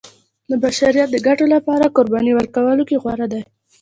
د 0.49 0.51
بشریت 0.63 1.09
د 1.11 1.17
ګټو 1.27 1.45
لپاره 1.55 1.93
قربانۍ 1.97 2.31
ورکولو 2.35 2.83
کې 2.89 3.01
غوره 3.03 3.27
دی. 3.33 3.41